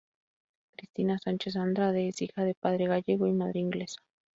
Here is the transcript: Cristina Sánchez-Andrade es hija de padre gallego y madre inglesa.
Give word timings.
Cristina 0.71 1.19
Sánchez-Andrade 1.19 2.07
es 2.07 2.23
hija 2.23 2.43
de 2.43 2.55
padre 2.55 2.87
gallego 2.87 3.27
y 3.27 3.33
madre 3.33 3.59
inglesa. 3.59 4.01